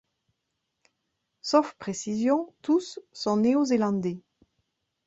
Sauf 1.43 1.75
précision, 1.75 2.51
tous 2.63 2.99
sont 3.13 3.37
néo-zélandais. 3.37 4.19